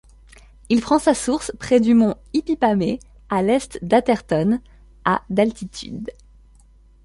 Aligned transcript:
Il 0.69 0.81
prend 0.81 0.97
sa 0.97 1.13
source 1.13 1.51
près 1.59 1.79
du 1.79 1.93
mont 1.93 2.15
Hypipamee, 2.33 2.99
à 3.29 3.43
l'est 3.43 3.77
d'Atherton, 3.85 4.59
à 5.05 5.21
d'altitude. 5.29 6.09